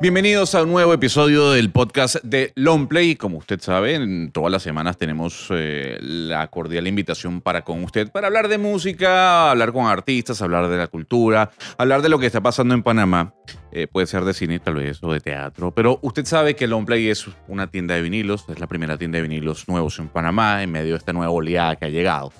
[0.00, 3.16] Bienvenidos a un nuevo episodio del podcast de Longplay.
[3.16, 8.08] Como usted sabe, en todas las semanas tenemos eh, la cordial invitación para con usted
[8.08, 12.26] para hablar de música, hablar con artistas, hablar de la cultura, hablar de lo que
[12.26, 13.34] está pasando en Panamá.
[13.72, 17.08] Eh, puede ser de cine tal vez o de teatro, pero usted sabe que Longplay
[17.08, 20.70] es una tienda de vinilos, es la primera tienda de vinilos nuevos en Panamá en
[20.70, 22.32] medio de esta nueva oleada que ha llegado.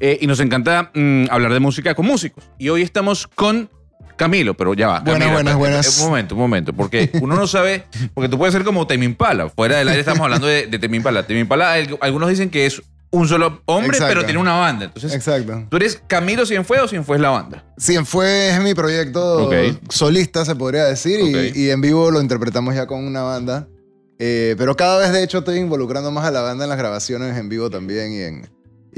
[0.00, 2.50] Eh, y nos encanta mm, hablar de música con músicos.
[2.58, 3.68] Y hoy estamos con
[4.16, 5.00] Camilo, pero ya va.
[5.00, 5.98] Buenas, Camilo, buenas, buenas.
[6.00, 7.84] Un momento, un momento, porque uno no sabe,
[8.14, 9.48] porque tú puedes ser como Temi Impala.
[9.50, 11.26] Fuera del aire estamos hablando de, de Temi Impala.
[11.26, 14.14] Temi Impala, el- algunos dicen que es un solo hombre, Exacto.
[14.14, 14.86] pero tiene una banda.
[14.86, 15.64] Entonces, Exacto.
[15.70, 17.64] ¿tú eres Camilo Cienfue o Cienfue es la banda?
[17.78, 19.48] Cienfue es mi proyecto
[19.88, 21.56] solista, se podría decir, y- Ok.
[21.56, 23.68] y, en vivo lo interpretamos ya con una banda.
[24.18, 27.36] Eh, pero cada vez, de hecho, estoy involucrando más a la banda en las grabaciones
[27.36, 28.48] en vivo también y, en,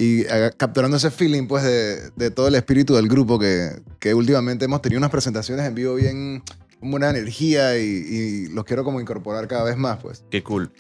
[0.01, 0.23] y
[0.57, 4.81] capturando ese feeling, pues, de, de todo el espíritu del grupo que, que últimamente hemos
[4.81, 6.41] tenido unas presentaciones en vivo bien
[6.79, 10.25] con buena energía y, y los quiero como incorporar cada vez más, pues.
[10.31, 10.71] Qué cool.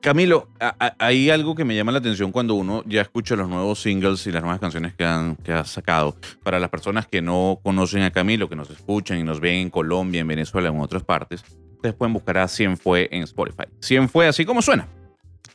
[0.00, 3.48] Camilo, a- a- hay algo que me llama la atención cuando uno ya escucha los
[3.48, 6.14] nuevos singles y las nuevas canciones que han, que ha sacado.
[6.44, 9.70] Para las personas que no conocen a Camilo, que nos escuchan y nos ven en
[9.70, 11.42] Colombia, en Venezuela, en otras partes,
[11.76, 13.64] ustedes pueden buscar a Cienfue en Spotify.
[13.82, 14.86] Cienfue, así como suena.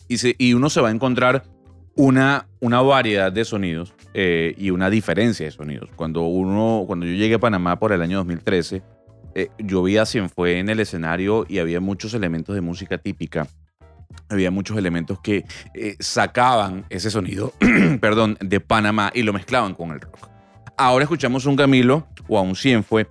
[0.09, 1.45] Y, se- y uno se va a encontrar
[2.00, 5.89] una, una variedad de sonidos eh, y una diferencia de sonidos.
[5.97, 8.81] Cuando, uno, cuando yo llegué a Panamá por el año 2013,
[9.36, 13.47] eh, yo vi a Cienfue en el escenario y había muchos elementos de música típica.
[14.30, 17.52] Había muchos elementos que eh, sacaban ese sonido,
[18.00, 20.30] perdón, de Panamá y lo mezclaban con el rock.
[20.77, 23.09] Ahora escuchamos un Camilo o a un Cienfue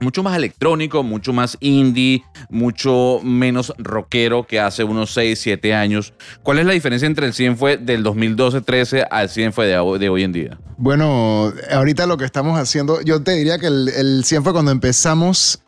[0.00, 6.12] mucho más electrónico, mucho más indie, mucho menos rockero que hace unos 6, 7 años.
[6.42, 10.32] ¿Cuál es la diferencia entre el Cienfue del 2012-13 al Cienfue de, de hoy en
[10.32, 10.58] día?
[10.78, 14.70] Bueno, ahorita lo que estamos haciendo, yo te diría que el, el 100 fue cuando
[14.70, 15.62] empezamos,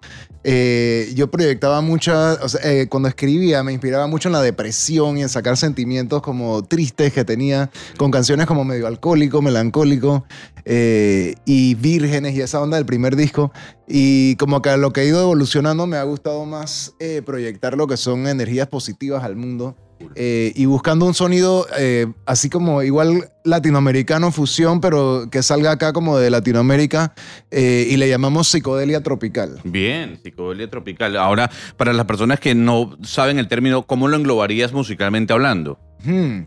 [0.45, 5.23] eh, yo proyectaba mucha, o eh, cuando escribía me inspiraba mucho en la depresión y
[5.23, 10.25] en sacar sentimientos como tristes que tenía, con canciones como medio alcohólico, melancólico
[10.65, 13.53] eh, y vírgenes y esa onda del primer disco.
[13.87, 17.87] Y como que a lo que he ido evolucionando me ha gustado más proyectar lo
[17.87, 19.77] que son energías positivas al mundo.
[20.15, 25.93] Eh, y buscando un sonido eh, así como igual latinoamericano, fusión, pero que salga acá
[25.93, 27.15] como de Latinoamérica
[27.51, 29.61] eh, y le llamamos psicodelia tropical.
[29.65, 31.17] Bien, psicodelia tropical.
[31.17, 35.79] Ahora, para las personas que no saben el término, ¿cómo lo englobarías musicalmente hablando?
[36.05, 36.43] Hmm.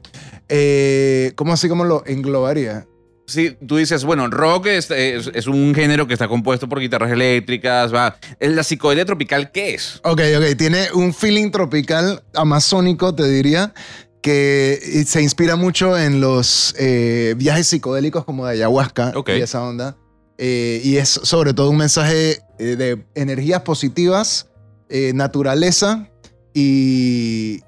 [1.36, 2.86] ¿Cómo así como lo englobaría?
[3.32, 7.12] Sí, tú dices, bueno, rock es, es- es un género que está compuesto por guitarras
[7.12, 8.18] eléctricas, va.
[8.40, 10.00] ¿La psicodelia tropical qué es?
[10.04, 13.74] Ok, ok, tiene un feeling tropical amazónico, te diría,
[14.22, 19.30] que se inspira mucho en los eh, viajes psicodélicos como de ayahuasca Ok.
[19.30, 19.96] y esa onda.
[20.38, 24.48] Eh, y es sobre todo un mensaje eh, de energías positivas,
[24.90, 26.10] eh, naturaleza
[26.54, 27.62] y,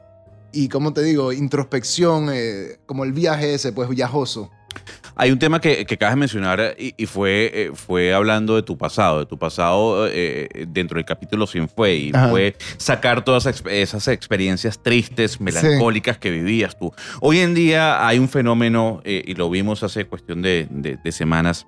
[0.52, 4.52] y, como te digo, introspección, eh, como el viaje ese, pues viajoso.
[5.16, 8.64] Hay un tema que, que acabas de mencionar y, y fue, eh, fue hablando de
[8.64, 12.30] tu pasado, de tu pasado eh, dentro del capítulo 100 fue, y Ajá.
[12.30, 16.92] fue sacar todas esas, experiencias tristes, melancólicas que vivías tú.
[17.22, 21.12] Hoy en día hay un fenómeno, eh, y lo vimos hace cuestión de, de- de
[21.12, 21.68] semanas,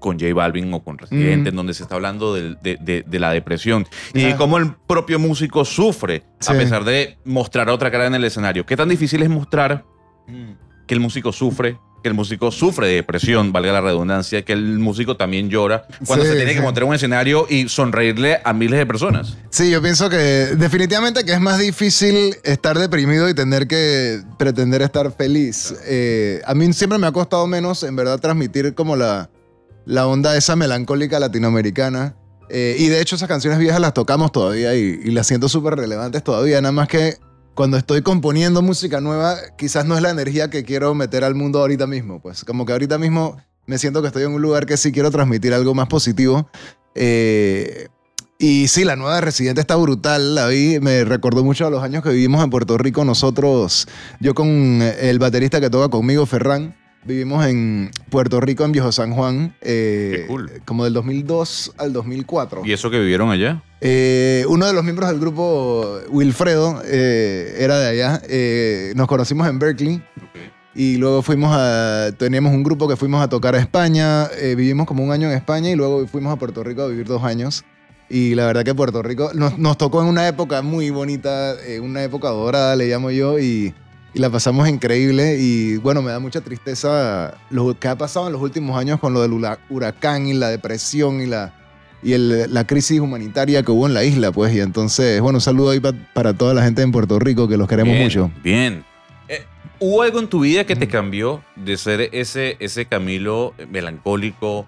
[0.00, 1.52] con J Balvin o con Residente, Mm.
[1.52, 4.74] en donde se está hablando del- de, de- de la depresión y de cómo el
[4.86, 6.58] propio músico sufre a Sí.
[6.58, 8.66] pesar de mostrar otra cara en el escenario.
[8.66, 9.84] ¿Qué tan difícil es mostrar
[10.86, 14.78] que el músico sufre, que el músico sufre de depresión, valga la redundancia, que el
[14.78, 18.52] músico también llora cuando Sí, se tiene que montar en un escenario y sonreírle a
[18.52, 19.38] miles de personas?
[19.48, 24.82] Sí, yo pienso que definitivamente que es más difícil estar deprimido y tener que pretender
[24.82, 25.74] estar feliz.
[25.86, 29.30] Eh, a mí siempre me ha costado menos, en verdad, transmitir como la,
[29.86, 32.16] la onda esa melancólica latinoamericana.
[32.50, 35.76] Eh, y de hecho esas canciones viejas las tocamos todavía y, y las siento súper
[35.76, 36.60] relevantes todavía.
[36.60, 37.16] Nada más que
[37.54, 41.60] cuando estoy componiendo música nueva, quizás no es la energía que quiero meter al mundo
[41.60, 42.20] ahorita mismo.
[42.20, 45.10] Pues como que ahorita mismo me siento que estoy en un lugar que sí quiero
[45.10, 46.48] transmitir algo más positivo.
[46.94, 47.88] Eh,
[48.38, 51.82] y sí, la nueva de Residente está brutal, la vi, me recordó mucho a los
[51.82, 53.86] años que vivimos en Puerto Rico nosotros,
[54.20, 56.74] yo con el baterista que toca conmigo, Ferran,
[57.04, 60.50] vivimos en Puerto Rico, en Viejo San Juan, eh, cool.
[60.64, 62.62] como del 2002 al 2004.
[62.64, 63.62] ¿Y eso que vivieron allá?
[63.86, 69.46] Eh, uno de los miembros del grupo, Wilfredo, eh, era de allá, Eh, nos conocimos
[69.46, 70.02] en Berkeley.
[70.74, 72.10] Y luego fuimos a.
[72.16, 74.28] Teníamos un grupo que fuimos a tocar a España.
[74.56, 77.22] vivimos como un año en España y luego fuimos a Puerto Rico a vivir dos
[77.24, 77.62] años.
[78.08, 82.02] Y la verdad que Puerto Rico nos, nos tocó en una época muy bonita, una
[82.02, 83.74] época dorada, le llamo yo, y,
[84.14, 85.36] y la pasamos increíble.
[85.38, 89.12] Y bueno, me da mucha tristeza lo que ha pasado en los últimos años con
[89.12, 89.32] lo del
[89.68, 91.52] huracán y la depresión y la,
[92.04, 94.54] y el- la crisis humanitaria que hubo en la isla, pues.
[94.54, 97.56] Y entonces, bueno, un saludo ahí pa- para toda la gente en Puerto Rico, que
[97.56, 98.30] los queremos Bien, mucho.
[98.42, 98.84] Bien.
[99.28, 99.42] Eh,
[99.80, 104.66] ¿Hubo algo en tu vida que te cambió de ser ese, ese Camilo melancólico,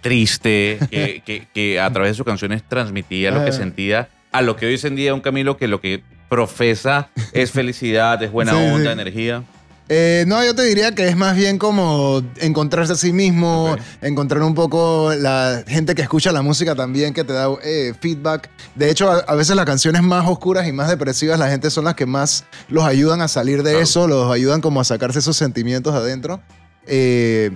[0.00, 3.52] triste, que, que- que a través de sus canciones transmitía lo que Ah.
[3.52, 8.22] sentía, a lo que hoy en día un Camilo que lo que profesa es felicidad,
[8.22, 9.00] es buena Sí, onda, sí.
[9.00, 9.42] energía?
[9.88, 14.42] Eh, no, yo te diría que es más bien como encontrarse a sí mismo, encontrar
[14.42, 18.48] un poco la gente que escucha la música también, que te da eh, feedback.
[18.74, 21.84] De hecho, a, a veces las canciones más oscuras y más depresivas, la gente son
[21.84, 25.36] las que más los ayudan a salir de eso, los ayudan como a sacarse esos
[25.36, 26.40] sentimientos adentro.
[26.86, 27.50] Eh,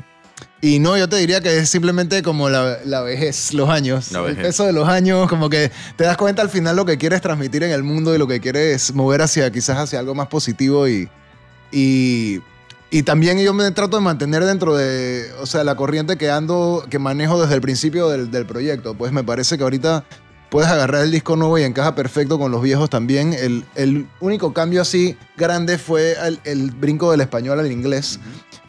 [0.61, 4.13] y no, yo te diría que es simplemente como la, la vejez, los años.
[4.13, 4.45] La El vejez.
[4.49, 7.63] peso de los años, como que te das cuenta al final lo que quieres transmitir
[7.63, 11.09] en el mundo y lo que quieres mover hacia quizás hacia algo más positivo y,
[11.73, 12.41] y,
[12.91, 16.85] y también yo me trato de mantener dentro de, o sea, la corriente que ando,
[16.89, 18.95] que manejo desde el principio del, del proyecto.
[18.95, 20.05] Pues me parece que ahorita
[20.51, 23.33] puedes agarrar el disco nuevo y encaja perfecto con los viejos también.
[23.35, 28.19] El, el único cambio así grande fue el, el brinco del español al inglés,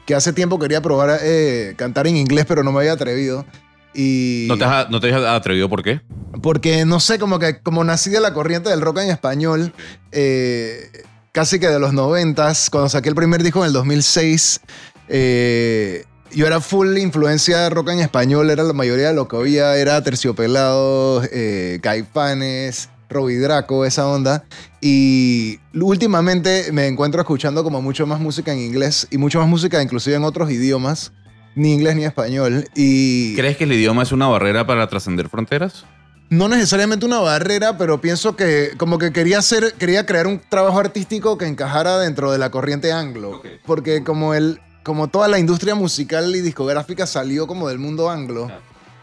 [0.05, 3.45] que hace tiempo quería probar eh, cantar en inglés, pero no me había atrevido.
[3.93, 6.01] Y ¿No te, has, ¿No te has atrevido por qué?
[6.41, 9.73] porque no sé, como que como nací de la corriente del rock en español,
[10.11, 10.89] eh,
[11.39, 14.59] casi que de los noventas, cuando saqué el primer disco en el 2006,
[15.07, 16.03] eh,
[16.33, 19.77] yo era full influencia de rock en español, era la mayoría de lo que oía,
[19.77, 24.43] era Terciopelados, eh, Caifanes, Robbie Draco, esa onda.
[24.81, 29.81] Y últimamente me encuentro escuchando como mucho más música en inglés y mucho más música
[29.81, 31.13] inclusive en otros idiomas,
[31.55, 32.67] ni inglés ni español.
[32.75, 35.85] Y ¿Crees que el idioma es una barrera para trascender fronteras?
[36.29, 40.79] No necesariamente una barrera, pero pienso que como que quería hacer, quería crear un trabajo
[40.79, 43.41] artístico que encajara dentro de la corriente anglo.
[43.65, 48.51] Porque como el, como toda la industria musical y discográfica salió como del mundo anglo,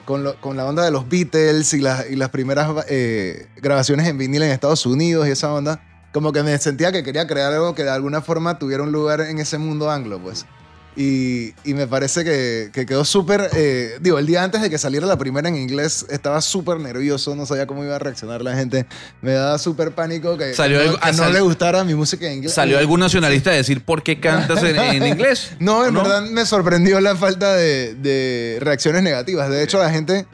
[0.05, 4.07] con, lo- con la onda de los Beatles y, las- y las primeras eh, grabaciones
[4.07, 5.83] en vinil en Estados Unidos y esa onda,
[6.13, 9.21] como que me sentía que quería crear algo que de alguna forma tuviera un lugar
[9.21, 10.47] en ese mundo anglo, pues.
[10.99, 13.51] Y, y me parece que, que quedó súper.
[13.53, 17.37] eh, digo, el día antes de que saliera la primera en inglés, estaba súper nervioso,
[17.37, 18.87] no sabía cómo iba a reaccionar la gente.
[19.21, 22.39] Me daba súper pánico que, Salió no, que ah, no le gustara mi música en
[22.39, 22.55] inglés.
[22.55, 25.51] ¿Salió algún nacionalista a decir por qué cantas en, en inglés?
[25.59, 29.51] No, en ¿O verdad me sorprendió la falta de, de reacciones negativas.
[29.51, 30.27] De hecho, la gente.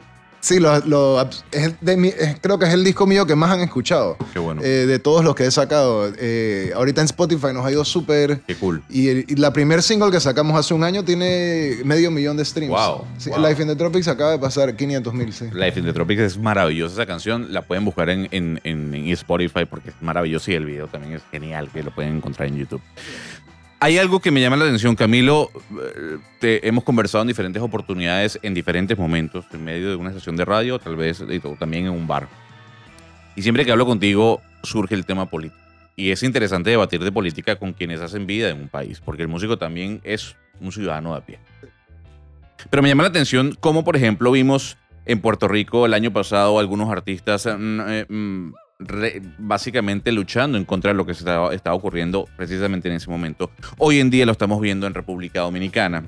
[0.43, 1.21] Sí, lo, lo-
[1.53, 4.17] es de mi- es- creo que es el disco mío que más han escuchado.
[4.33, 4.61] Qué bueno.
[4.61, 6.11] eh, de todos los que he sacado.
[6.19, 8.41] Eh, ahorita en Spotify nos ha ido súper.
[8.41, 8.83] Qué cool.
[8.89, 12.43] Y, el- y la primer single que sacamos hace un año tiene medio millón de
[12.43, 12.71] streams.
[12.71, 13.39] Wow, Sí, wow.
[13.39, 15.45] Life in the Tropics acaba de pasar 500 mil, sí.
[15.53, 17.53] Life in the Tropics es maravillosa esa canción.
[17.53, 21.13] La pueden buscar en, en, en- en Spotify porque es maravilloso y el video también
[21.13, 22.81] es genial, que lo pueden encontrar en YouTube.
[23.83, 25.49] Hay algo que me llama la atención, Camilo.
[26.41, 30.45] eh, hemos conversado en diferentes oportunidades, en diferentes momentos, en medio de una sesión de
[30.45, 32.29] radio, tal vez to- también en un bar.
[33.35, 35.61] Y siempre que hablo contigo surge el tema político.
[35.97, 39.27] Y es interesante debatir de política con quienes hacen vida en un país, porque el
[39.27, 41.39] músico también es un ciudadano de a pie.
[42.69, 46.57] Pero me llama la atención cómo, por ejemplo, vimos en Puerto Rico el año pasado
[46.57, 48.53] algunos artistas mm, eh, mm,
[49.37, 53.51] básicamente luchando en contra de lo que se estaba ocurriendo precisamente en ese momento.
[53.77, 56.05] Hoy en día lo estamos viendo en República Dominicana.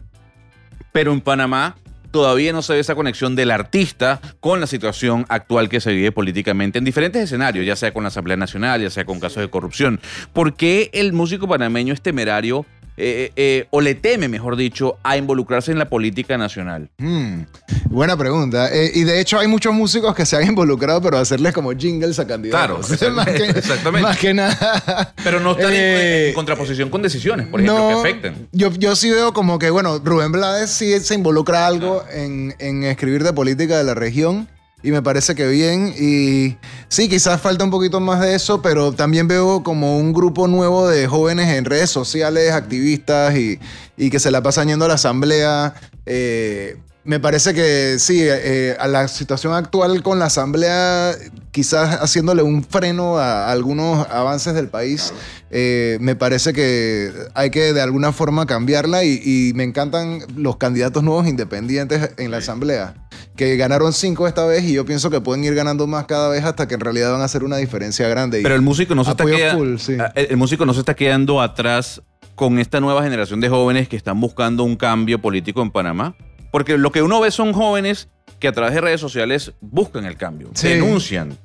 [0.91, 1.75] Pero en Panamá
[2.11, 6.13] todavía no se ve esa conexión del artista con la situación actual que se vive
[6.13, 9.49] políticamente en diferentes escenarios, ya sea con la Asamblea Nacional, ya sea con casos de
[9.49, 9.99] corrupción.
[10.31, 12.65] ¿Por qué el músico panameño es temerario
[12.97, 16.89] eh, eh, o le teme, mejor dicho, a involucrarse en la política nacional?
[16.97, 17.41] Mm,
[17.89, 18.69] buena pregunta.
[18.73, 22.19] Eh, y de hecho hay muchos músicos que se han involucrado, pero hacerles como jingles
[22.19, 22.87] a candidatos.
[22.87, 24.01] Claro, más, que, exactamente.
[24.07, 25.13] más que nada.
[25.23, 28.47] Pero no están en- Eh, en, contraposición con decisiones, por ejemplo, que afecten.
[28.51, 32.83] Yo, yo sí veo como que, bueno, Rubén Blades sí se involucra algo en, en
[32.83, 34.47] escribir de política de la región
[34.85, 35.93] y me parece que bien.
[35.97, 36.57] Y
[36.89, 40.87] sí, quizás falta un poquito más de eso, pero también veo como un grupo nuevo
[40.87, 43.59] de jóvenes en redes sociales, activistas y,
[43.97, 45.73] y que se la pasan yendo a la asamblea.
[46.05, 51.15] Eh, me parece que sí, eh, a la situación actual con la asamblea,
[51.51, 55.13] quizás haciéndole un freno a algunos avances del país,
[55.51, 60.57] eh, me parece que hay que de alguna forma cambiarla y, y me encantan los
[60.57, 62.95] candidatos nuevos independientes en la asamblea,
[63.35, 66.43] que ganaron cinco esta vez y yo pienso que pueden ir ganando más cada vez
[66.45, 68.39] hasta que en realidad van a hacer una diferencia grande.
[68.41, 69.97] Pero el músico no se está apoyo queda- full, sí.
[70.15, 72.01] el, el músico no se está quedando atrás
[72.35, 76.15] con esta nueva generación de jóvenes que están buscando un cambio político en Panamá.
[76.51, 78.07] Porque lo que uno ve son jóvenes
[78.39, 80.69] que a través de redes sociales buscan el cambio, Sí.
[80.69, 81.37] denuncian,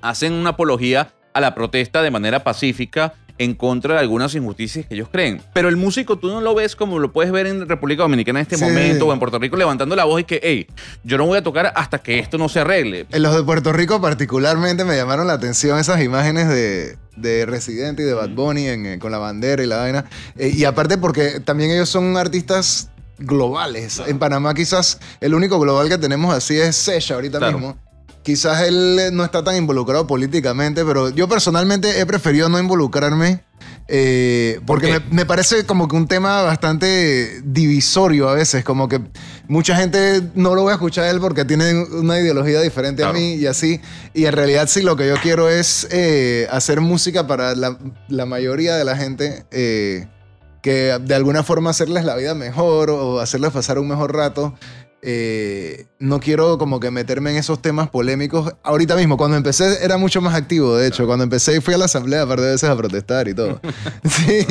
[0.00, 4.94] hacen una apología a la protesta de manera pacífica en contra de algunas injusticias que
[4.94, 5.40] ellos creen.
[5.52, 8.42] Pero el músico tú no lo ves como lo puedes ver en República Dominicana en
[8.42, 8.64] este Sí.
[8.64, 10.66] momento o en Puerto Rico levantando la voz y que, hey,
[11.04, 13.06] yo no voy a tocar hasta que esto no se arregle.
[13.10, 18.02] En los de Puerto Rico particularmente me llamaron la atención esas imágenes de, de Residente
[18.02, 20.04] y de Bad Bunny en, eh, con la bandera y la vaina.
[20.36, 24.00] Eh, y aparte porque también ellos son artistas globales.
[24.06, 27.58] En Panamá quizás el único global que tenemos así es Sesha ahorita Claro.
[27.58, 27.76] mismo.
[28.28, 33.40] Quizás él eh, no está tan involucrado políticamente, pero yo personalmente he preferido no involucrarme
[33.90, 38.86] eh, ¿Por porque me, me parece como que un tema bastante divisorio a veces, como
[38.86, 39.00] que
[39.48, 43.16] mucha gente no lo va a escuchar a él porque tiene una ideología diferente Claro.
[43.16, 43.80] a mí y así,
[44.12, 48.26] y en realidad sí lo que yo quiero es eh, hacer música para la, la
[48.26, 50.06] mayoría de la gente, eh,
[50.60, 54.54] que de alguna forma hacerles la vida mejor o hacerles pasar un mejor rato.
[55.00, 58.52] Eh, no quiero como que meterme en esos temas polémicos.
[58.64, 61.06] Ahorita mismo, cuando empecé era mucho más activo, de hecho.
[61.06, 63.60] Cuando empecé fui a la asamblea un par de veces a protestar y todo.
[64.04, 64.44] sí.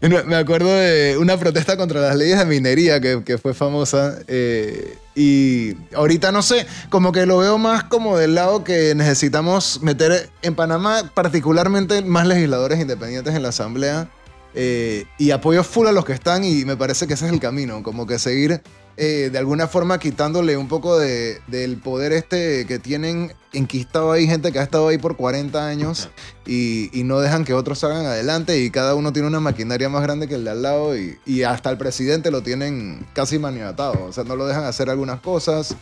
[0.00, 4.18] Me- acuerdo de una protesta contra las leyes de minería que, que fue famosa.
[4.28, 9.80] eh, y ahorita no sé, como que lo veo más como del lado que necesitamos
[9.82, 14.08] meter en Panamá, particularmente más legisladores independientes en la asamblea.
[14.54, 17.40] eh, y apoyo full a los que están y me parece que ese es el
[17.40, 18.60] camino, como que seguir
[18.98, 24.26] eh, de alguna forma quitándole un poco de- del poder este que tienen enquistado ahí,
[24.26, 26.08] gente que ha estado ahí por 40 años
[26.46, 30.02] y, y no dejan que otros salgan adelante y cada uno tiene una maquinaria más
[30.02, 34.04] grande que el de al lado y, y hasta el presidente lo tienen casi maniatado,
[34.06, 35.74] o sea, no lo dejan hacer algunas cosas.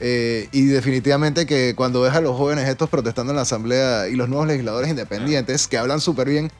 [0.00, 4.14] eh, y definitivamente que cuando ves a los jóvenes estos protestando en la asamblea y
[4.14, 6.50] los nuevos legisladores independientes que hablan súper bien,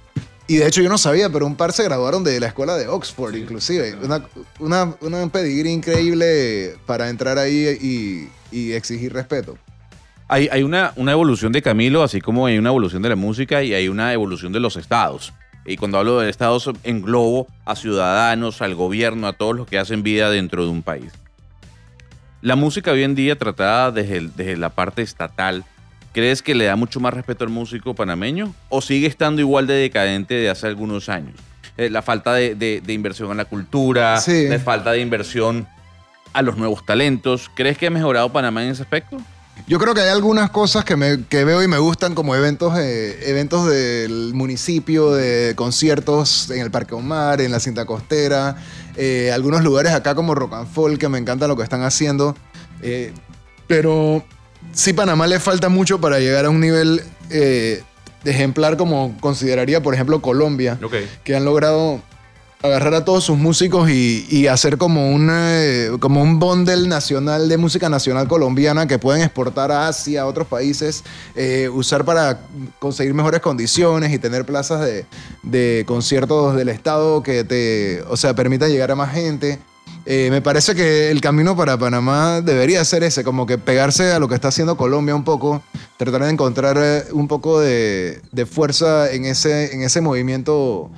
[0.49, 2.89] y de hecho yo no sabía, pero un par se graduaron de la escuela de
[2.89, 3.95] Oxford, inclusive.
[4.03, 4.25] Una,
[4.59, 9.57] una, una pedigrí increíble para entrar ahí y, y exigir respeto.
[10.27, 13.63] Hay, hay una, una evolución de Camilo, así como hay una evolución de la música
[13.63, 15.33] y hay una evolución de los estados.
[15.65, 20.03] Y cuando hablo de estados, englobo a ciudadanos, al gobierno, a todos los que hacen
[20.03, 21.13] vida dentro de un país.
[22.41, 25.65] La música hoy en día tratada desde, el- desde la parte estatal,
[26.13, 28.55] ¿crees que le da mucho más respeto al músico panameño?
[28.69, 31.35] ¿O sigue estando igual de decadente de hace algunos años?
[31.77, 34.49] Eh, la falta de, de- de inversión en la cultura, Sí.
[34.49, 35.69] la falta de inversión
[36.33, 37.51] a los nuevos talentos.
[37.55, 39.17] ¿Crees que ha mejorado Panamá en ese aspecto?
[39.67, 42.79] Yo creo que hay algunas cosas que, me, que veo y me gustan, como eventos,
[42.79, 48.57] eh, eventos del municipio, de conciertos en el Parque Omar, en la cinta costera,
[48.97, 52.37] eh, algunos lugares acá como Rock and Folk, que me encanta lo que están haciendo.
[53.67, 54.25] Pero
[54.73, 57.83] sí, Panamá le falta mucho para llegar a un nivel eh,
[58.25, 60.79] de ejemplar como consideraría, por ejemplo, Colombia
[61.25, 62.01] que han logrado
[62.63, 67.49] agarrar a todos sus músicos y, y hacer como, una, eh, como un bundle nacional
[67.49, 71.05] de música nacional colombiana que pueden exportar a Asia, a otros países,
[71.37, 72.41] eh, usar para
[72.81, 75.07] conseguir mejores condiciones y tener plazas de,
[75.45, 79.61] de conciertos del Estado que te, o sea, permitan llegar a más gente.
[80.11, 84.19] Eh, me parece que el camino para Panamá debería ser ese, como que pegarse a
[84.19, 85.63] lo que está haciendo Colombia un poco,
[85.99, 90.91] tratar de encontrar eh, un poco de, fuerza en ese, en ese movimiento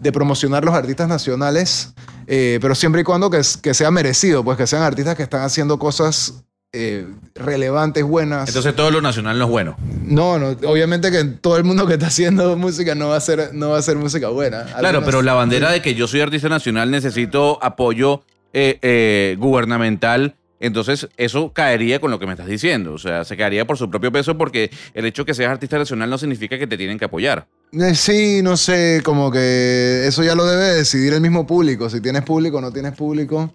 [0.00, 1.94] de promocionar los artistas nacionales,
[2.28, 5.42] eh, pero siempre y cuando que, que sea merecido, pues que sean artistas que están
[5.42, 6.43] haciendo cosas
[6.76, 8.48] eh, relevantes, buenas.
[8.48, 9.76] Entonces todo lo nacional no es bueno.
[10.02, 13.54] no, no, obviamente que todo el mundo que está haciendo música no va a ser,
[13.54, 14.64] no va a ser música buena.
[14.78, 20.34] Claro, pero la bandera de que yo soy artista nacional necesito apoyo eh, eh, gubernamental.
[20.60, 22.94] Entonces, eso caería con lo que me estás diciendo.
[22.94, 25.78] O sea, se caería por su propio peso porque el hecho de que seas artista
[25.78, 27.46] nacional no significa que te tienen que apoyar.
[27.94, 31.90] Sí, no sé, como que eso ya lo debe decidir el mismo público.
[31.90, 33.52] Si tienes público o no tienes público.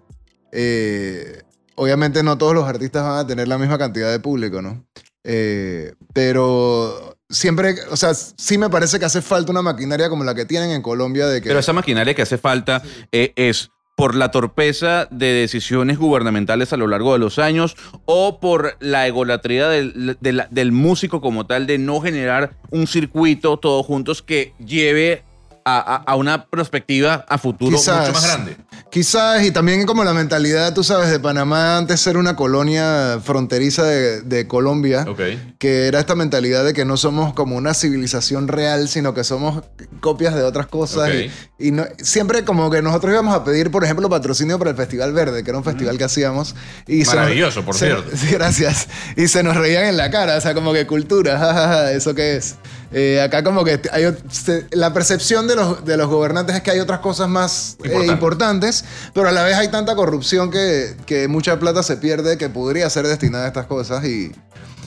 [0.52, 1.42] Eh,
[1.80, 4.84] obviamente no todos los artistas van a tener la misma cantidad de público, ¿no?
[5.24, 10.34] Eh, pero siempre, o sea, sí me parece que hace falta una maquinaria como la
[10.34, 11.48] que tienen en Colombia de que...
[11.48, 12.82] Pero esa maquinaria que hace falta
[13.12, 18.40] eh, es por la torpeza de decisiones gubernamentales a lo largo de los años o
[18.40, 24.54] por la egolatría del, músico como tal de no generar un circuito todos juntos que
[24.58, 25.22] lleve
[25.66, 28.00] a, a- a una perspectiva a futuro Quizás.
[28.08, 28.56] mucho más grande.
[28.90, 33.84] Quizás, y también como la mentalidad, tú sabes, de Panamá antes ser una colonia fronteriza
[33.84, 35.04] de, de Colombia.
[35.08, 35.20] Ok.
[35.58, 39.62] que era esta mentalidad de que no somos como una civilización real, sino que somos
[40.00, 41.08] copias de otras cosas.
[41.08, 41.30] Ok.
[41.58, 44.76] Y, y no- siempre como que nosotros íbamos a pedir, por ejemplo, patrocinio para el
[44.76, 46.56] Festival Verde, que era un festival que hacíamos.
[46.88, 48.10] Y se Maravilloso, por se- cierto.
[48.16, 48.88] Sí, gracias.
[49.16, 52.36] Y se nos reían en la cara, o sea, como que cultura, jajaja, ¿eso qué
[52.36, 52.56] es?
[52.92, 56.72] Eh, acá como que hay, se- la percepción de los, de los gobernantes es que
[56.72, 58.12] hay otras cosas más eh, Importante.
[58.12, 62.48] importantes, pero a la vez hay tanta corrupción que, que mucha plata se pierde que
[62.48, 64.32] podría ser destinada a estas cosas y...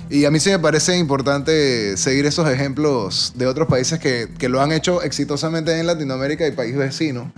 [0.09, 4.47] Y a mí sí me parece importante seguir esos ejemplos de otros países que, que
[4.49, 7.31] lo han hecho exitosamente en Latinoamérica y país vecino.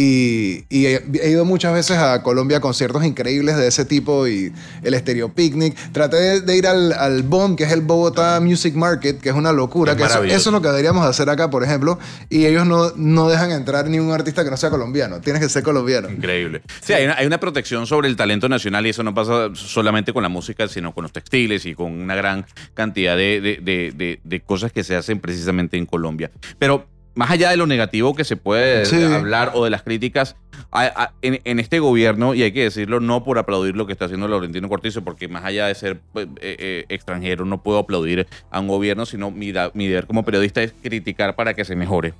[0.00, 4.28] Y, y he, he ido muchas veces a Colombia a conciertos increíbles de ese tipo
[4.28, 4.52] y
[4.84, 5.74] el Stereo Picnic.
[5.90, 9.34] Traté de, de ir al, al BOM, que es el Bogotá Music Market, que es
[9.34, 9.92] una locura.
[9.92, 11.98] Es que eso, eso es lo que deberíamos hacer acá, por ejemplo.
[12.28, 15.20] Y ellos no, no dejan entrar ni un artista que no sea colombiano.
[15.20, 16.08] Tienes que ser colombiano.
[16.08, 16.62] Increíble.
[16.80, 20.12] Sí, hay una, hay una protección sobre el talento nacional y eso no pasa solamente
[20.12, 23.92] con la música, sino con los textiles y con una gran cantidad de, de- de-
[23.96, 26.30] de- de cosas que se hacen precisamente en Colombia.
[26.60, 26.86] Pero
[27.18, 29.02] más allá de lo negativo que se puede Sí.
[29.02, 30.36] hablar o de las críticas,
[30.70, 33.92] a- a- en, en este gobierno, y hay que decirlo, no por aplaudir lo que
[33.92, 37.78] está haciendo Laurentino Cortizo, porque más allá de ser pues, eh, eh, extranjero, no puedo
[37.78, 41.64] aplaudir a un gobierno, sino mi, da- mi deber como periodista es criticar para que
[41.64, 42.14] se mejore.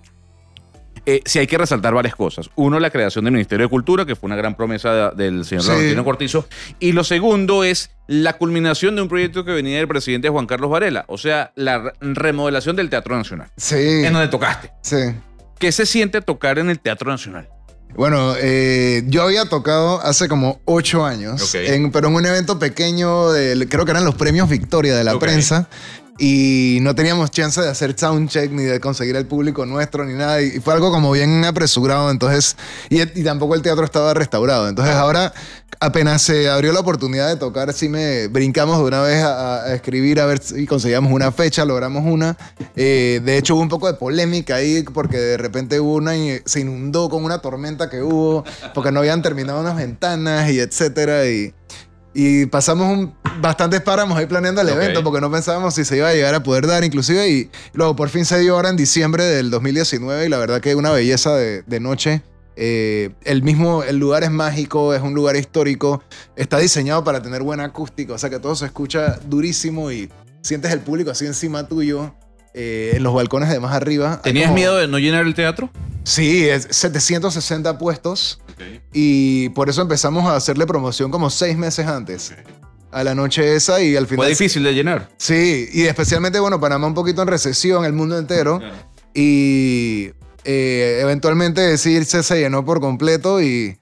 [1.10, 2.50] Eh, sí hay que resaltar varias cosas.
[2.54, 5.64] Uno, la creación del Ministerio de Cultura, que fue una gran promesa de- del señor
[5.64, 5.96] Sí.
[6.04, 6.46] Cortizo.
[6.80, 10.70] Y lo segundo es la culminación de un proyecto que venía del presidente Juan Carlos
[10.70, 13.76] Varela, o sea, la re- remodelación del Teatro Nacional, Sí.
[14.04, 14.70] en donde tocaste.
[14.82, 14.96] Sí.
[15.58, 17.48] ¿Qué se siente tocar en el Teatro Nacional?
[17.96, 23.30] Bueno, eh, yo había tocado hace como ocho años, en- pero en un evento pequeño,
[23.32, 25.68] del- creo que eran los premios Victoria de la prensa,
[26.18, 30.42] y no teníamos chance de hacer soundcheck ni de conseguir el público nuestro ni nada,
[30.42, 32.56] y fue algo como bien apresurado, entonces,
[32.90, 35.32] y, y tampoco el teatro estaba restaurado, entonces ahora
[35.80, 39.74] apenas se abrió la oportunidad de tocar, sí me brincamos de una vez a, a
[39.74, 42.36] escribir a ver si conseguíamos una fecha, logramos una.
[42.76, 46.40] Eh, de hecho hubo un poco de polémica ahí porque de repente hubo una y
[46.44, 48.44] se inundó con una tormenta que hubo
[48.74, 51.54] porque no habían terminado unas ventanas y etcétera y
[52.20, 54.74] y pasamos un- bastantes páramos ahí planeando el Ok.
[54.74, 57.94] evento porque no pensábamos si se iba a llegar a poder dar inclusive y luego
[57.94, 61.36] por fin se dio ahora en diciembre del 2019 y la verdad que una belleza
[61.36, 62.22] de, de noche.
[62.56, 66.02] Eh, el mismo, el lugar es mágico, es un lugar histórico,
[66.34, 70.10] está diseñado para tener buena acústica, o sea que todo se escucha durísimo y
[70.42, 72.16] sientes el público así encima tuyo,
[72.54, 74.20] eh, en los balcones de más arriba.
[74.24, 75.70] ¿Tenías como- miedo de no llenar el teatro?
[76.02, 78.40] Sí, es 760 puestos
[78.92, 82.34] y por eso empezamos a hacerle promoción como seis meses antes.
[82.90, 84.24] A la noche esa y al final...
[84.24, 85.10] Fue difícil de llenar.
[85.18, 88.60] Sí, y especialmente, bueno, Panamá un poquito en recesión, el mundo entero.
[89.12, 90.10] Y
[90.44, 93.78] eh, eventualmente sí se, se llenó por completo y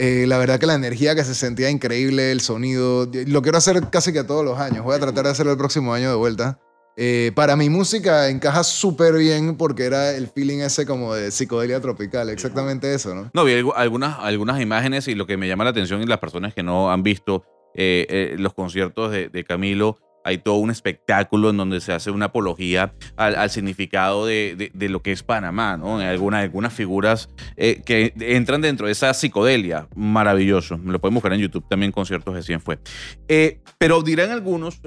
[0.00, 3.10] eh, la verdad que la energía que se sentía increíble, el sonido.
[3.26, 4.84] Lo quiero hacer casi que todos los años.
[4.84, 6.60] Voy a tratar de hacerlo el próximo año de vuelta.
[7.00, 11.80] Eh, para mi música encaja súper bien porque era el feeling ese como de psicodelia
[11.80, 13.30] tropical, exactamente eso, ¿no?
[13.32, 16.18] No, vi algu- algunas, algunas imágenes y lo que me llama la atención y las
[16.18, 17.44] personas que no han visto
[17.76, 22.10] eh, eh, los conciertos de, de Camilo, hay todo un espectáculo en donde se hace
[22.10, 26.00] una apología al, al significado de, de- de lo que es Panamá, ¿no?
[26.02, 29.86] En algunas, algunas figuras eh, que entran dentro de esa psicodelia.
[29.94, 30.76] Maravilloso.
[30.84, 32.80] Lo pueden buscar en YouTube también, conciertos de 100 fue.
[33.28, 34.80] Eh, pero dirán algunos,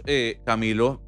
[0.45, 1.01] Camilo,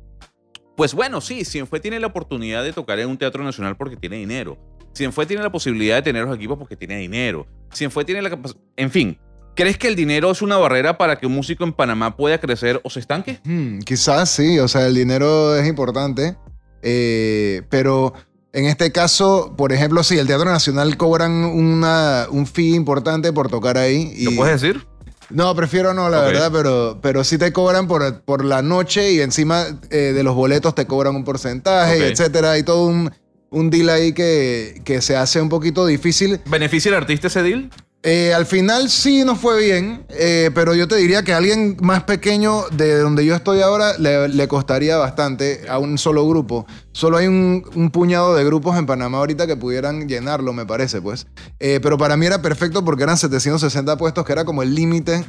[0.75, 4.17] pues bueno, sí, Cienfue tiene la oportunidad de tocar en un teatro nacional porque tiene
[4.17, 4.57] dinero.
[4.95, 7.47] Cienfue tiene la posibilidad de tener los equipos porque tiene dinero.
[7.73, 8.59] Cienfue tiene la capacidad...
[8.77, 9.17] En fin,
[9.55, 12.79] ¿crees que el dinero es una barrera para que un músico en Panamá pueda crecer
[12.83, 13.39] o se estanque?
[13.43, 16.35] Hmm, quizás sí, o sea, el dinero es importante,
[16.83, 18.13] eh, pero
[18.51, 23.49] en este caso, por ejemplo, sí, el Teatro Nacional cobran una, un fee importante por
[23.49, 24.11] tocar ahí.
[24.15, 24.85] y- ¿Lo puedes decir?
[25.29, 29.21] No, prefiero no, la verdad, pero, pero sí te cobran por, por la noche y
[29.21, 31.99] encima eh, de los boletos te cobran un porcentaje, Ok.
[32.01, 32.51] y etcétera.
[32.51, 33.11] Hay todo un,
[33.49, 36.39] un deal ahí que, que se hace un poquito difícil.
[36.45, 37.69] ¿Beneficia el artista ese deal?
[38.05, 41.77] Eh, al final sí nos fue bien, eh, pero yo te diría que a alguien
[41.79, 46.65] más pequeño de donde yo estoy ahora le, costaría bastante a un solo grupo.
[46.91, 47.63] Solo hay un,
[47.93, 51.27] puñado de grupos en Panamá ahorita que pudieran llenarlo, me parece, pues.
[51.61, 55.23] Eh, pero para mí era perfecto porque eran 760 puestos, que era como el límite.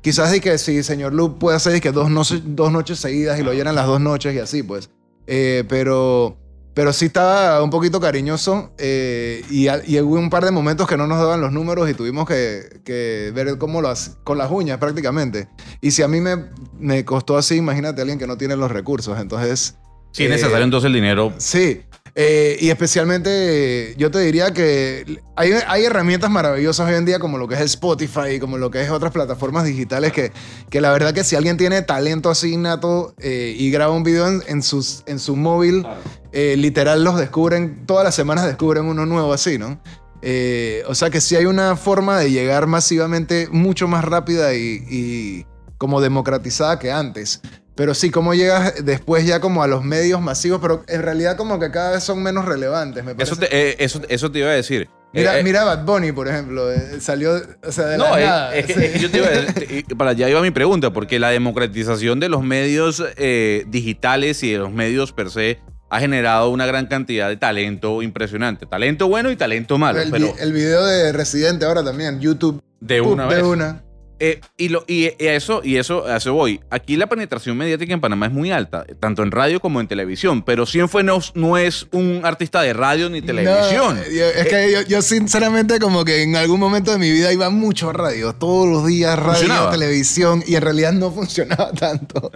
[0.00, 2.08] Quizás di que si señor Loop puede hacer que dos,
[2.46, 4.88] dos noches seguidas y lo llenan las dos noches y así, pues.
[5.26, 6.38] Pero,
[6.74, 10.96] pero sí estaba un poquito cariñoso eh, y, y hubo un par de momentos que
[10.96, 14.50] no nos daban los números y tuvimos que, que ver cómo lo hace, con las
[14.50, 15.48] uñas prácticamente.
[15.80, 16.46] Y si a mí me,
[16.78, 19.18] me costó así, imagínate a alguien que no tiene los recursos.
[19.18, 19.76] Entonces,
[20.12, 21.32] Sí, es Eh, necesario entonces el dinero.
[21.38, 21.82] Sí,
[22.16, 27.38] eh, y especialmente yo te diría que hay, hay herramientas maravillosas hoy en día como
[27.38, 30.30] lo que es Spotify, como lo que es otras plataformas digitales que,
[30.70, 34.28] que la verdad que si alguien tiene talento así nato eh, y graba un video
[34.28, 35.84] en, en sus, en su móvil,
[36.30, 39.80] eh, literal los descubren, todas las semanas descubren uno nuevo así, ¿no?
[40.22, 44.84] Eh, o sea que sí hay una forma de llegar masivamente mucho más rápida y,
[44.88, 45.46] y
[45.78, 47.42] como democratizada que antes.
[47.76, 51.58] Pero sí, cómo llegas después ya como a los medios masivos, pero en realidad como
[51.58, 53.32] que cada vez son menos relevantes, me parece.
[53.32, 54.88] Eso te, eh, eso, eso te iba a decir.
[55.12, 56.72] Mira, Eh, eh, mira Bad Bunny, por ejemplo.
[56.72, 58.54] eh, Salió, o sea, de No, la nada.
[58.56, 62.42] es yo te iba a- para allá iba mi pregunta, porque la democratización de los
[62.44, 63.02] medios
[63.68, 65.58] digitales y de los medios per se
[65.90, 68.66] ha generado una gran cantidad de talento impresionante.
[68.66, 72.60] Talento bueno y talento malo, el, vi- pero el video de Residente ahora también, YouTube.
[72.80, 73.44] de una de vez.
[73.44, 73.82] una.
[74.20, 76.60] Eh, y, lo, y, y a eso, y eso, a eso voy.
[76.70, 80.42] Aquí la penetración mediática en Panamá es muy alta, tanto en radio como en televisión,
[80.44, 83.96] pero Cienfuegos no es un artista de radio ni televisión.
[83.96, 87.32] No, yo- es que yo, yo sinceramente como que en algún momento de mi vida
[87.32, 89.70] iba mucho a radio, todos los días radio, Funcionaba.
[89.72, 92.30] televisión y en realidad no funcionaba tanto.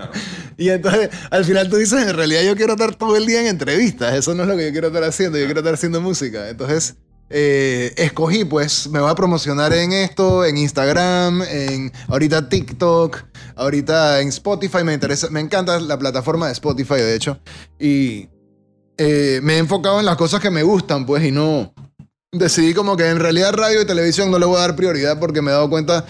[0.57, 3.47] Y entonces al final tú dices, en realidad yo quiero estar todo el día en
[3.47, 6.49] entrevistas, eso no es lo que yo quiero estar haciendo, yo quiero estar haciendo música.
[6.49, 6.97] Entonces
[7.31, 13.25] eh, escogí pues, me voy a promocionar en esto, en Instagram, en ahorita TikTok,
[13.57, 17.39] ahorita en Spotify, me interesa, me encanta la plataforma de Spotify de hecho.
[17.79, 18.29] Y
[18.97, 21.73] eh, me he enfocado en las cosas que me gustan, pues, y no.
[22.33, 25.41] Decidí como que en realidad radio y televisión no le voy a dar prioridad porque
[25.41, 26.05] me he dado cuenta.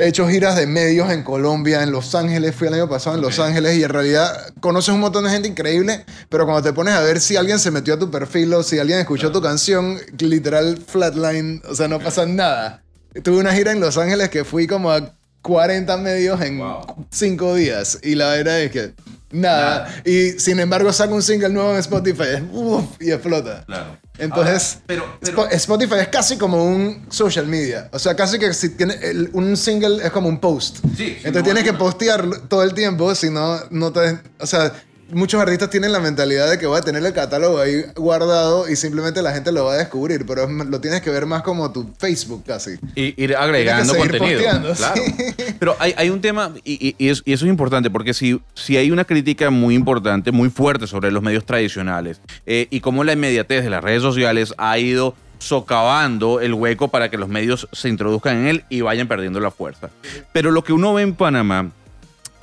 [0.00, 3.22] He hecho giras de medios en Colombia, en Los Ángeles, fui el año pasado en
[3.22, 3.40] Los.
[3.40, 7.00] Ángeles y en realidad conoces un montón de gente increíble, pero cuando te pones a
[7.00, 10.78] ver si alguien se metió a tu perfil o si alguien escuchó tu canción, literal
[10.78, 12.84] flatline, o sea, no pasa nada.
[13.24, 17.06] Tuve una gira en Los Ángeles que fui como a 40 medios en Wow.
[17.10, 18.92] 5 días y la verdad es que
[19.30, 19.88] nada.
[20.04, 23.64] Y sin embargo saco un single nuevo en Spotify uf, y explota.
[23.66, 23.96] Claro.
[24.18, 27.88] Entonces, Ahora, pero- pero- Spo- Spotify es casi como un social media.
[27.92, 30.78] O sea, casi que si tiene el- un single es como un post.
[30.96, 34.18] Sí, Entonces no, tienes que postear todo el tiempo, si no, no te...
[34.40, 34.72] O sea,
[35.12, 38.76] muchos artistas tienen la mentalidad de que voy a tener el catálogo ahí guardado y
[38.76, 41.70] simplemente la gente lo va a descubrir, pero es- lo tienes que ver más como
[41.72, 42.72] tu Facebook casi.
[42.94, 44.40] Y ir agregando contenido.
[44.76, 45.02] claro.
[45.04, 45.14] sí.
[45.58, 49.50] Pero hay, hay un tema, y eso es importante, porque si, si hay una crítica
[49.50, 53.82] muy importante, muy fuerte sobre los medios tradicionales, eh, y cómo la inmediatez de las
[53.82, 58.64] redes sociales ha ido socavando el hueco para que los medios se introduzcan en él
[58.68, 59.90] y vayan perdiendo la fuerza.
[60.32, 61.70] Pero lo que uno ve en Panamá,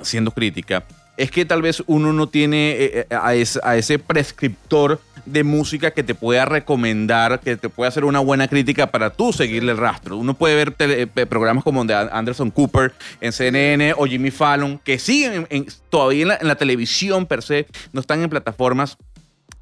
[0.02, 0.84] siendo crítica,
[1.18, 3.16] es que tal vez uno no tiene eh, eh,
[3.64, 8.48] a, ese, prescriptor de música que te pueda recomendar, que te pueda hacer una buena
[8.48, 10.18] crítica para tú seguirle el rastro.
[10.18, 15.00] Uno puede ver eh, programas como de Anderson Cooper en CNN o Jimmy Fallon, que
[15.00, 18.98] siguen en- en- todavía en la, en la televisión per se, no están en plataformas.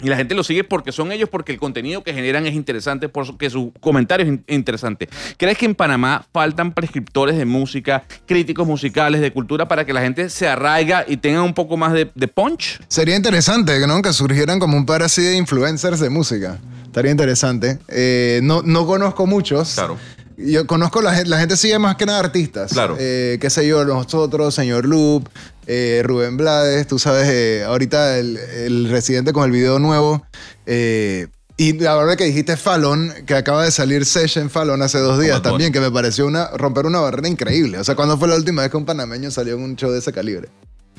[0.03, 3.09] Y la gente lo sigue porque son ellos, porque el contenido que generan es interesante,
[3.09, 5.07] porque su comentario es in- interesante.
[5.37, 10.01] ¿Crees que en Panamá faltan prescriptores de música, críticos musicales, de cultura, para que la
[10.01, 12.79] gente se arraiga y tenga un poco más de, de punch?
[12.87, 14.01] Sería interesante ¿no?
[14.01, 16.59] que surgieran como un par así de influencers de música.
[16.85, 17.79] Estaría interesante.
[17.87, 19.73] Eh, no, no conozco muchos.
[19.75, 19.97] Claro.
[20.35, 22.73] Yo conozco la gente, la gente sigue más que nada artistas.
[22.73, 22.97] Claro.
[22.99, 25.29] Eh, qué sé yo, nosotros, señor Loop,
[25.67, 30.25] eh, Rubén Blades, tú sabes, eh, ahorita el, el residente con el video nuevo.
[30.65, 35.19] eh, y la verdad que dijiste Fallon, que acaba de salir Session Fallon hace dos
[35.21, 37.77] días también, que me pareció una, romper una barrera increíble.
[37.77, 39.99] O sea, ¿cuándo fue la última vez que un panameño salió en un show de
[39.99, 40.49] ese calibre?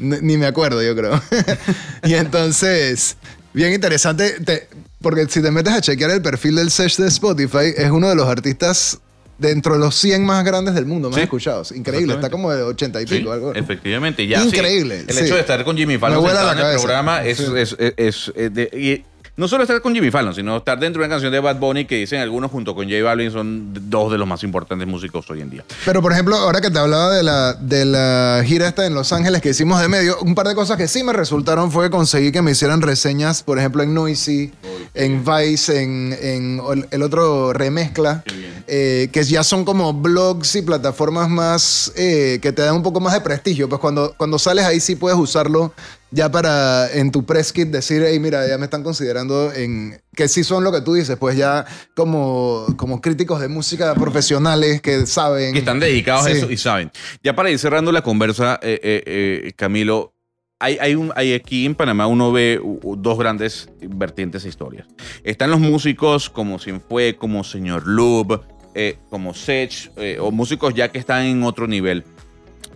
[0.00, 1.20] N- Ni me acuerdo, yo creo.
[2.04, 3.16] y entonces,
[3.52, 4.68] bien interesante, te-
[5.02, 8.14] porque si te metes a chequear el perfil del Sesh de Spotify, es uno de
[8.14, 9.00] los artistas
[9.38, 11.72] dentro de los 100 más grandes del mundo, más Sí, escuchados.
[11.72, 13.32] Increíble, está como de 80 y Sí, pico.
[13.32, 13.54] algo.
[13.54, 14.26] efectivamente.
[14.26, 15.24] Ya, sí, Increíble, el sí.
[15.24, 17.44] hecho de estar con Jimmy Fallon Me en el programa es, Sí.
[17.56, 19.04] es- es- es- es de-
[19.36, 21.86] no solo estar con Jimmy Fallon, sino estar dentro de una canción de Bad Bunny
[21.86, 25.40] que dicen algunos junto con J Balvin son dos de los más importantes músicos hoy
[25.40, 25.64] en día.
[25.84, 29.12] Pero, por ejemplo, ahora que te hablaba de la, de la gira esta en Los
[29.12, 32.30] Ángeles que hicimos de medio, un par de cosas que sí me resultaron fue conseguir
[32.32, 34.52] que me hicieran reseñas, por ejemplo, en Noisy,
[34.94, 36.60] en Vice, en, en
[36.92, 38.22] el- otro Remezcla,
[38.68, 43.00] eh, que ya son como blogs y plataformas más eh, que te dan un poco
[43.00, 43.68] más de prestigio.
[43.68, 45.74] Pues cuando, cuando sales ahí sí puedes usarlo
[46.14, 50.28] ya para en tu press kit decir, hey, mira, ya me están considerando en que
[50.28, 55.06] sí son lo que tú dices, pues ya como, como críticos de música profesionales que
[55.06, 55.52] saben.
[55.52, 56.30] que están dedicados Sí.
[56.30, 56.92] a eso y saben.
[57.24, 59.02] Ya para ir cerrando la conversa, eh, eh,
[59.46, 60.12] eh, Camilo,
[60.60, 62.60] hay, hay, un, hay aquí en Panamá uno ve
[62.96, 64.86] dos grandes vertientes e historias.
[65.24, 68.38] Están los músicos como Cienfue, como Señor Lube,
[68.76, 72.04] eh, como Sech, o músicos ya que están en otro nivel.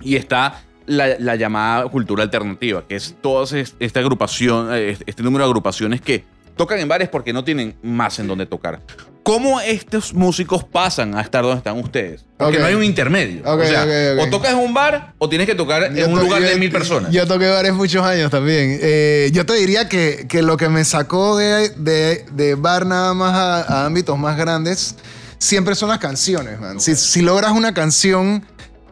[0.00, 5.22] Y está la, la llamada cultura alternativa, que es toda es- esta agrupación, eh, este
[5.22, 6.24] número de agrupaciones que
[6.56, 8.80] tocan en bares porque no tienen más en donde tocar.
[9.22, 12.24] ¿Cómo estos músicos pasan a estar donde están ustedes?
[12.38, 13.42] Porque no hay un intermedio.
[13.44, 13.86] O sea,
[14.18, 16.48] o tocas en un bar o tienes que tocar Yo en un to- lugar yo-
[16.48, 17.12] de mil personas.
[17.12, 18.78] Yo toqué bares muchos años también.
[18.80, 23.12] Eh, yo te diría que, que lo que me sacó de, de, de bar nada
[23.12, 24.96] más a, a ámbitos más grandes
[25.38, 26.80] siempre son las canciones, man.
[26.80, 28.44] Si, si logras una canción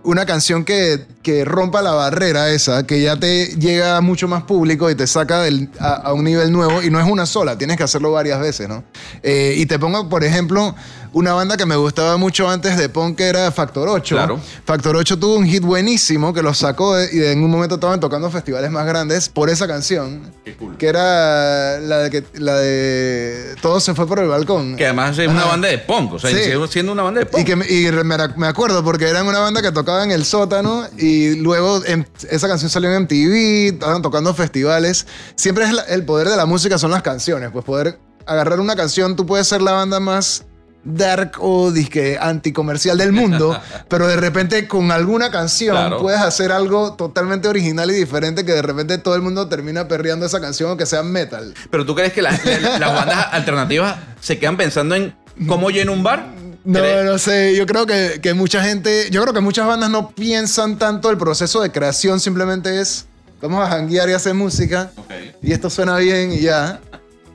[0.06, 4.44] una canción que, que rompa la barrera esa, que ya te llega a mucho más
[4.44, 7.58] público y te saca del- a, a un nivel nuevo y no es una sola,
[7.58, 8.84] tienes que hacerlo varias veces, ¿no?
[9.22, 10.74] Eh, y te pongo, por ejemplo,
[11.12, 14.14] una banda que me gustaba mucho antes de punk que era Factor 8.
[14.16, 14.40] Claro.
[14.64, 18.30] Factor 8 tuvo un hit buenísimo que lo sacó y en un momento estaban tocando
[18.30, 20.20] festivales más grandes por esa canción.
[20.78, 24.76] Que era la de, que, la de Todo se fue por el balcón.
[24.76, 26.36] Que además es una banda de punk, o sea, Sí.
[26.36, 27.40] sigue siendo una banda de punk.
[27.42, 30.24] Y, que me, y me, me acuerdo porque eran una banda que tocaba en el
[30.24, 35.06] sótano y luego en- esa canción salió en MTV, estaban tocando festivales.
[35.36, 38.74] Siempre es la- el poder de la música son las canciones, pues poder agarrar una
[38.76, 40.44] canción, tú puedes ser la banda más
[40.86, 45.98] dark o disque anticomercial del mundo, pero de repente con alguna canción Claro.
[45.98, 50.24] puedes hacer algo totalmente original y diferente que de repente todo el mundo termina perreando
[50.26, 51.54] esa canción aunque sea metal.
[51.70, 55.14] Pero tú crees que la- la- las bandas alternativas se quedan pensando en
[55.48, 56.24] cómo llena un bar?
[56.64, 60.10] No, no sé, yo creo que, que mucha gente, yo creo que muchas bandas no
[60.10, 63.06] piensan tanto el proceso de creación, simplemente es,
[63.40, 64.90] vamos a janguear y hacer música,
[65.42, 66.80] y esto suena bien y ya.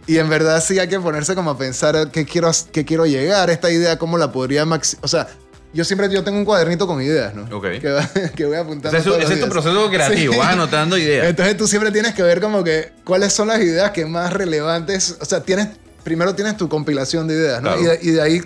[0.08, 3.50] Y en verdad sí hay que ponerse como a pensar qué quiero, qué quiero llegar,
[3.50, 5.28] esta idea, cómo la podría maxi O sea,
[5.74, 7.44] yo siempre yo tengo un cuadernito con ideas, ¿no?
[7.56, 7.68] Ok.
[7.80, 8.98] Que, va- que voy apuntando.
[8.98, 10.40] Ese es, los es tu proceso creativo, Sí.
[10.40, 11.28] vas anotando ideas.
[11.28, 15.18] Entonces tú siempre tienes que ver como que cuáles son las ideas que más relevantes,
[15.22, 15.70] o sea, tienes,
[16.04, 17.70] primero tienes tu compilación de ideas, ¿no?
[17.78, 17.82] Claro.
[17.82, 18.42] Y, de, y de ahí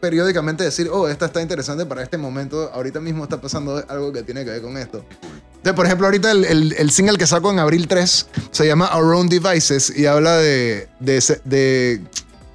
[0.00, 4.22] periódicamente decir, oh, esta está interesante para este momento, ahorita mismo está pasando algo que
[4.22, 5.04] tiene que ver con esto.
[5.62, 8.90] Entonces, por ejemplo, ahorita el, el- el single que saco en abril 3 se llama
[8.96, 12.00] Our Own Devices y habla de, de, de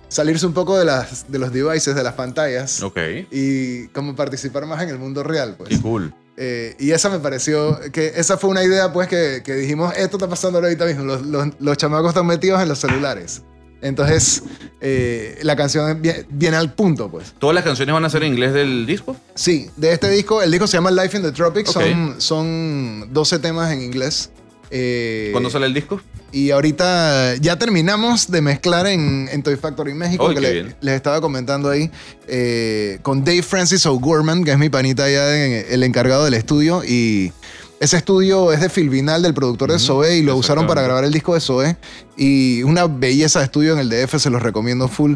[0.10, 2.84] salirse un poco de, las, de los devices, de las pantallas.
[2.84, 2.98] Ok.
[3.32, 5.70] Y como participar más en el mundo real, pues.
[5.70, 6.14] Qué cool.
[6.36, 10.18] Eh, y esa me pareció que esa fue una idea, pues, que, que dijimos, esto
[10.18, 13.42] está pasando ahorita mismo, los, los, los chamacos están metidos en los celulares.
[13.82, 14.44] Entonces,
[14.82, 17.34] eh, la canción vie- viene al punto, pues.
[17.40, 19.16] ¿Todas las canciones van a ser en inglés del disco?
[19.36, 23.40] Sí, de este disco, el disco se llama Life in the Tropics, son, son 12
[23.40, 24.32] temas en inglés.
[24.70, 26.02] Eh, ¿Cuándo sale el disco?
[26.32, 30.96] Y ahorita ya terminamos de mezclar en, en Toy Factory México, Ay, que le- les
[30.96, 31.90] estaba comentando ahí,
[32.28, 36.84] eh, con Dave Francis O'Gorman, que es mi panita ya en- el encargado del estudio.
[36.86, 37.32] Y
[37.80, 41.12] ese estudio es de Filvinal, del productor de Zoe, y lo usaron para grabar el
[41.14, 41.78] disco de Zoe.
[42.18, 45.16] Y una belleza de estudio en el DF, se los recomiendo full.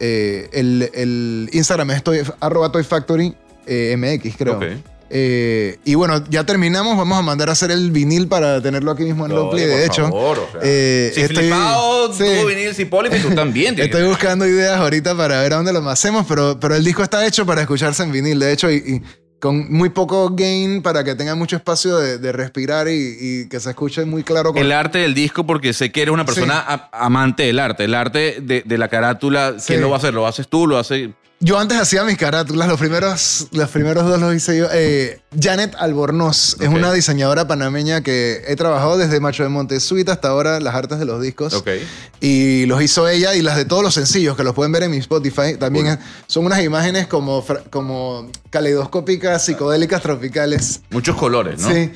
[0.00, 3.34] Eh, el, el Instagram es toy, arroba Toy Factory
[3.66, 4.56] eh, MX, creo.
[4.56, 4.64] Ok.
[5.14, 6.96] Eh, y bueno, ya terminamos.
[6.96, 9.64] Vamos a mandar a hacer el vinil para tenerlo aquí mismo en Lowplay.
[9.64, 12.24] Oye, De hecho, favor, o sea, eh, si estoy- flipado sí.
[12.24, 13.78] tuvo vinil, si Poli, pues tú también.
[13.78, 17.26] Estoy buscando ideas ahorita para ver a dónde lo hacemos, pero, pero el disco está
[17.26, 19.02] hecho para escucharse en vinil, de hecho, y, y
[19.42, 23.58] con muy poco gain para que tenga mucho espacio de, de respirar y, y que
[23.58, 24.52] se escuche muy claro.
[24.52, 27.82] Con, El arte del disco, porque sé que eres una persona a- amante del arte.
[27.82, 30.14] El arte de, de la carátula, ¿quién lo va a hacer?
[30.14, 30.68] ¿Lo haces tú?
[30.68, 31.12] ¿Lo hace
[31.44, 34.68] Yo antes hacía mis carátulas, los primeros, los primeros dos los hice yo.
[34.72, 40.28] Eh, Janet Albornoz es una diseñadora panameña que he trabajado desde Macho de Montesuit hasta
[40.28, 41.52] ahora, las artes de los discos.
[41.54, 41.68] Ok.
[42.20, 44.92] Y los hizo ella y las de todos los sencillos, que los pueden ver en
[44.92, 45.56] mi Spotify.
[45.58, 50.82] También es- son unas imágenes como, como caleidoscópicas, psicodélicas, tropicales.
[50.90, 51.70] Muchos colores, ¿no?
[51.74, 51.90] Sí.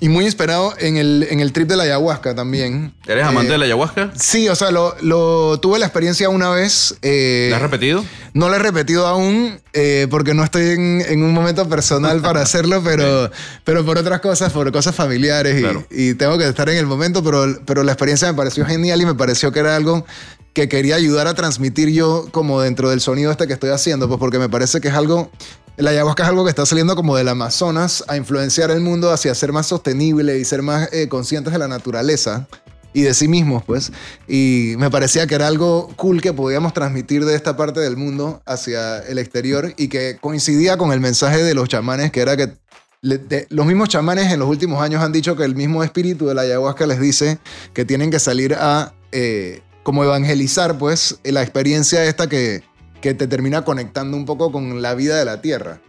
[0.00, 2.94] Y muy inspirado en el, en el trip de la ayahuasca también.
[3.06, 4.10] ¿Eres amante Eh, de la ayahuasca?
[4.18, 6.96] Sí, o sea, lo, lo- tuve la experiencia una vez.
[7.02, 8.02] eh, ¿La has repetido?
[8.32, 12.40] no lo he repetido aún eh, porque no estoy en, en un momento personal para
[12.42, 13.30] hacerlo, pero,
[13.64, 15.86] pero por otras cosas, por cosas familiares y, Claro.
[15.90, 19.06] y tengo que estar en el momento, pero, pero la experiencia me pareció genial y
[19.06, 20.06] me pareció que era algo
[20.54, 24.18] que quería ayudar a transmitir yo como dentro del sonido este que estoy haciendo, pues
[24.18, 25.30] porque me parece que es algo,
[25.76, 29.34] la ayahuasca es algo que está saliendo como del Amazonas a influenciar el mundo hacia
[29.34, 32.46] ser más sostenible y ser más eh, conscientes de la naturaleza
[32.92, 33.90] y de sí mismos, pues.
[34.28, 38.42] Y me parecía que era algo cool que podíamos transmitir de esta parte del mundo
[38.44, 42.52] hacia el exterior y que coincidía con el mensaje de los chamanes, que era que
[43.00, 46.42] los mismos chamanes en los últimos años han dicho que el mismo espíritu de la
[46.42, 47.38] ayahuasca les dice
[47.72, 52.62] que tienen que salir a eh, como evangelizar, pues, la experiencia esta que,
[53.02, 55.80] que te termina conectando un poco con la vida de la tierra.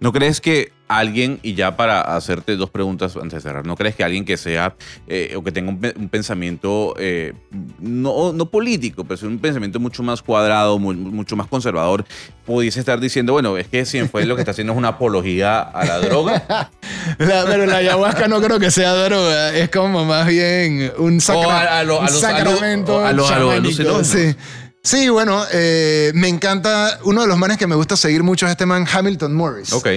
[0.00, 3.94] ¿No crees que alguien, y ya para hacerte dos preguntas antes de cerrar, ¿no crees
[3.94, 4.74] que alguien que sea
[5.08, 7.32] eh, o que tenga un, pe- un pensamiento eh,
[7.80, 12.04] no, no político, pero un pensamiento mucho más cuadrado, mu- mucho más conservador,
[12.44, 15.84] pudiese estar diciendo, bueno, es que Cienfuegos lo que está haciendo es una apología a
[15.86, 16.42] la droga?
[17.18, 21.46] La- pero la ayahuasca no creo que sea droga, es como más bien un, sacra-
[21.46, 24.06] O a- a lo- a un los- sacramento a los- a los chamánico, alucinógenos.
[24.06, 24.36] Sí.
[24.84, 28.52] Sí, bueno, eh, me encanta, uno de los manes que me gusta seguir mucho es
[28.52, 29.88] este man Hamilton Morris, ok.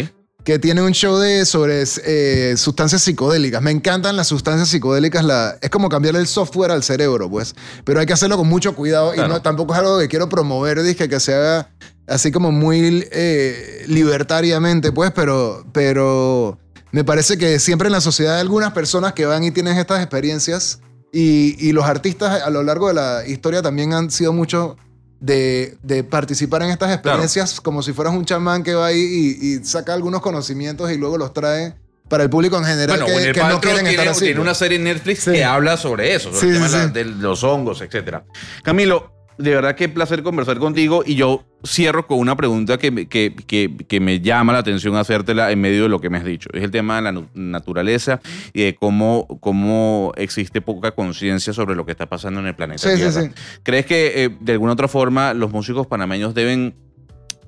[0.46, 3.62] que tiene un show de, sobre eh, sustancias psicodélicas.
[3.62, 8.00] Me encantan las sustancias psicodélicas, la, es como cambiarle el software al cerebro, pues, pero
[8.00, 11.10] hay que hacerlo con mucho cuidado y no, tampoco es algo que quiero promover, dije
[11.10, 11.70] que se haga
[12.08, 16.60] así como muy eh, libertariamente, pues, pero, pero
[16.94, 20.00] me parece que siempre en la sociedad hay algunas personas que van y tienen estas
[20.00, 20.80] experiencias
[21.12, 24.78] y, y los artistas a lo largo de la historia también han sido mucho
[25.20, 29.00] de, de participar en estas experiencias como si fueras un chamán que va ahí
[29.42, 31.74] y, y saca algunos conocimientos y luego los trae
[32.08, 34.26] para el público en general Bueno, que, que no quieren tiene, estar así.
[34.26, 35.32] tiene una serie en Netflix Sí.
[35.32, 36.92] que habla sobre eso, sobre Sí, el tema sí.
[36.94, 38.20] de los hongos, etc.
[38.64, 43.08] Camilo, de verdad que placer conversar contigo y yo cierro con una pregunta que, me-
[43.08, 46.26] que, que, que me llama la atención hacértela en medio de lo que me has
[46.26, 46.50] dicho.
[46.54, 48.20] Es el tema de la naturaleza
[48.54, 52.80] y de cómo, cómo existe poca conciencia sobre lo que está pasando en el planeta
[52.80, 53.22] Sí, sí, Tierra.
[53.22, 53.30] sí.
[53.64, 56.76] ¿Crees que eh, de alguna otra forma los músicos panameños deben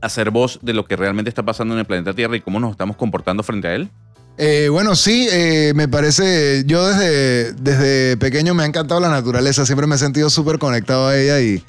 [0.02, 2.71] hacer voz de lo que realmente está pasando en el planeta Tierra y cómo nos
[2.71, 3.89] estamos comportando frente a él?
[4.38, 9.65] Eh, bueno, sí, eh, me parece, yo desde, desde pequeño me ha encantado la naturaleza,
[9.65, 11.62] siempre me he sentido súper conectado a ella y,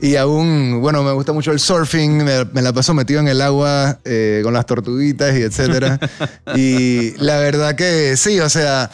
[0.00, 3.40] y aún, bueno, me gusta mucho el surfing, me, me la paso metido en el
[3.40, 5.98] agua eh, con las tortuguitas y etcétera.
[6.54, 8.90] y la verdad que sí, o sea,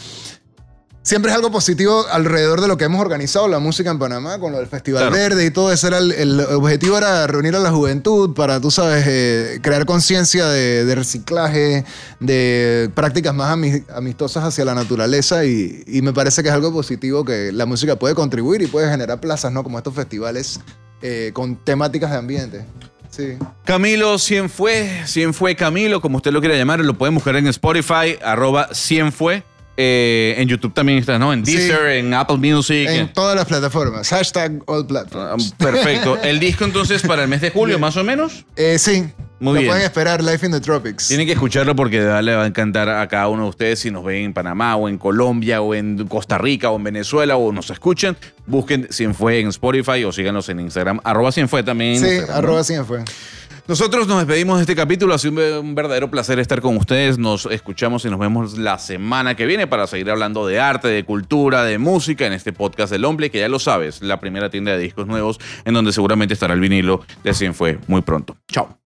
[1.04, 4.50] siempre es algo positivo alrededor de lo que hemos organizado la música en Panamá con
[4.50, 5.14] lo del Festival Claro.
[5.14, 8.70] Verde y todo eso era el, el objetivo era reunir a la juventud para, tú
[8.70, 11.84] sabes, eh, crear conciencia de, de reciclaje,
[12.20, 16.72] de prácticas más ami- amistosas hacia la naturaleza y, y me parece que es algo
[16.72, 19.62] positivo que la música puede contribuir y puede generar plazas, ¿no?
[19.62, 20.58] Como estos festivales
[21.02, 22.64] eh, con temáticas de ambiente.
[23.10, 23.36] Sí.
[23.64, 28.70] Camilo Cienfue, Cienfue Camilo, como usted lo quiera llamar, lo pueden buscar en Spotify, arroba
[28.74, 29.44] Cienfue.
[29.76, 31.32] Eh, en YouTube también está, ¿no?
[31.32, 31.56] En Sí.
[31.56, 32.88] Deezer, en Apple Music.
[32.88, 34.08] En todas las plataformas.
[34.08, 35.52] Hashtag all platforms.
[35.52, 36.16] Ah, Perfecto.
[36.22, 38.44] El disco entonces para el mes de julio, más o menos.
[38.56, 39.04] Eh, sí.
[39.40, 39.66] Muy lo bien.
[39.72, 41.08] pueden esperar, Life in the Tropics.
[41.08, 44.04] Tienen que escucharlo porque le va a encantar a cada uno de ustedes si nos
[44.04, 47.68] ven en Panamá o en Colombia o en Costa Rica o en Venezuela o nos
[47.68, 48.16] escuchan.
[48.46, 51.00] Busquen Cienfue en Spotify o síganos en Instagram.
[51.02, 52.38] Arroba Cienfue también en Sí, Instagram, ¿no?
[52.38, 53.04] arroba fue.
[53.66, 55.14] Nosotros nos despedimos de este capítulo.
[55.14, 57.16] Ha sido un, verdadero placer estar con ustedes.
[57.16, 61.02] Nos escuchamos y nos vemos la semana que viene para seguir hablando de arte, de
[61.04, 64.72] cultura, de música en este podcast del Hombre, que ya lo sabes, la primera tienda
[64.72, 68.36] de discos nuevos en donde seguramente estará el vinilo de Cienfue muy pronto.
[68.52, 68.78] Chao.